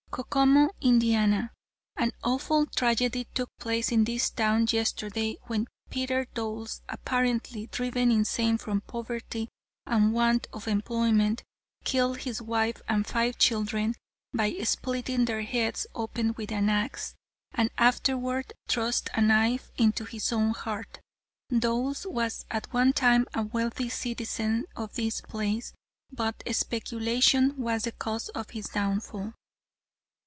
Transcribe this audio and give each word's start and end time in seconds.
"Kokomo, 0.13 0.71
Ind.: 0.81 1.03
An 1.95 2.11
awful 2.21 2.65
tragedy 2.65 3.27
took 3.33 3.49
place 3.57 3.93
in 3.93 4.03
this 4.03 4.29
town 4.29 4.67
yesterday 4.69 5.37
when 5.43 5.67
Peter 5.89 6.25
Doles, 6.33 6.81
apparently 6.89 7.67
driven 7.67 8.11
insane 8.11 8.57
from 8.57 8.81
poverty 8.81 9.47
and 9.85 10.11
want 10.11 10.47
of 10.51 10.67
employment, 10.67 11.45
killed 11.85 12.17
his 12.19 12.41
wife 12.41 12.81
and 12.89 13.07
five 13.07 13.37
children 13.37 13.95
by 14.33 14.51
splitting 14.63 15.23
their 15.23 15.43
heads 15.43 15.87
open 15.95 16.33
with 16.35 16.51
an 16.51 16.67
axe, 16.67 17.15
and 17.53 17.69
afterward 17.77 18.51
thrust 18.67 19.09
a 19.13 19.21
knife 19.21 19.71
into 19.77 20.03
his 20.03 20.33
own 20.33 20.49
heart. 20.51 20.99
Doles 21.57 22.05
was 22.05 22.43
at 22.51 22.73
one 22.73 22.91
time 22.91 23.27
a 23.33 23.43
wealthy 23.43 23.87
citizen 23.87 24.65
of 24.75 24.95
this 24.95 25.21
place, 25.21 25.71
but 26.11 26.43
speculation 26.53 27.55
was 27.55 27.83
the 27.83 27.93
cause 27.93 28.27
of 28.29 28.49
his 28.49 28.65
downfall." 28.65 29.35